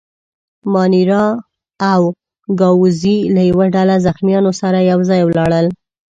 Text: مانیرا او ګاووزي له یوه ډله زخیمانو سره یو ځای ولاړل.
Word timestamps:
مانیرا 0.73 1.25
او 1.91 2.01
ګاووزي 2.59 3.17
له 3.35 3.41
یوه 3.49 3.65
ډله 3.75 3.95
زخیمانو 4.05 4.51
سره 4.61 4.77
یو 4.91 4.99
ځای 5.09 5.21
ولاړل. 5.25 5.67